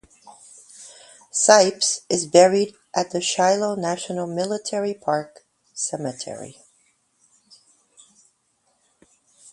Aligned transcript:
Sipes 1.31 1.99
is 2.09 2.25
buried 2.25 2.73
at 2.95 3.11
the 3.11 3.21
Shiloh 3.21 3.75
National 3.75 4.25
Military 4.25 4.95
Park 4.95 5.45
cemetery. 5.75 6.57